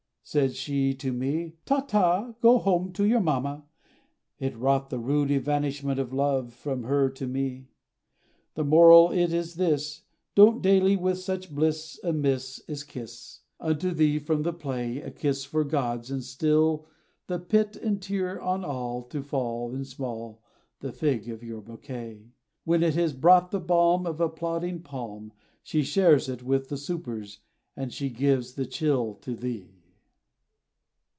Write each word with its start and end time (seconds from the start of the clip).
Said 0.23 0.55
she 0.55 0.93
to 0.93 1.11
me 1.11 1.55
"ta 1.65 1.81
ta! 1.81 2.35
Go 2.39 2.57
home 2.59 2.93
to 2.93 3.03
your 3.03 3.19
mamma!" 3.19 3.65
It 4.39 4.55
wrought 4.55 4.89
the 4.89 4.99
rude 4.99 5.29
evanishment 5.29 5.99
Of 5.99 6.13
love 6.13 6.55
of 6.65 6.81
her 6.85 7.13
from 7.13 7.31
me! 7.33 7.67
The 8.53 8.63
moral 8.63 9.11
it 9.11 9.33
is 9.33 9.55
this, 9.55 10.03
Don't 10.33 10.61
dally 10.61 10.95
with 10.95 11.17
such 11.17 11.53
bliss, 11.53 11.99
A 12.01 12.13
miss, 12.13 12.59
Is 12.69 12.85
kiss 12.85 13.41
Unto 13.59 13.91
thee 13.91 14.19
from 14.19 14.43
the 14.43 14.53
play, 14.53 15.01
A 15.01 15.11
kiss 15.11 15.43
for 15.43 15.65
gods, 15.65 16.09
and 16.09 16.23
stall, 16.23 16.87
The 17.27 17.39
pit, 17.39 17.75
and 17.75 18.01
tier, 18.01 18.39
on 18.39 18.63
all 18.63 19.01
To 19.01 19.21
fall 19.21 19.73
And 19.75 19.85
small 19.85 20.41
The 20.79 20.93
fig, 20.93 21.23
for 21.37 21.43
your 21.43 21.61
bouquet, 21.61 22.29
When 22.63 22.83
it 22.83 22.93
has 22.95 23.11
brought 23.11 23.51
the 23.51 23.59
balm, 23.59 24.05
Of 24.05 24.19
the 24.19 24.27
applauding 24.27 24.81
palm, 24.83 25.33
She 25.61 25.83
shares 25.83 26.29
it 26.29 26.41
with 26.41 26.69
the 26.69 26.77
supers, 26.77 27.39
and 27.75 27.91
She 27.91 28.09
gives 28.09 28.53
the 28.53 28.67
chill 28.67 29.15
to 29.15 29.35
thee! 29.35 29.79